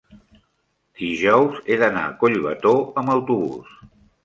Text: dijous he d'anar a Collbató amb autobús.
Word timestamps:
dijous 1.01 1.59
he 1.67 1.77
d'anar 1.83 2.07
a 2.07 2.15
Collbató 2.25 2.75
amb 3.03 3.15
autobús. 3.19 3.79